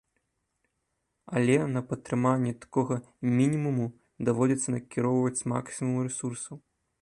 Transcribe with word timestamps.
Але 1.35 1.57
на 1.73 1.83
падтрыманне 1.91 2.53
такога 2.63 2.95
мінімуму 3.41 3.85
даводзіцца 4.31 4.67
накіроўваць 4.77 5.45
максімум 5.55 6.03
рэсурсаў. 6.09 6.55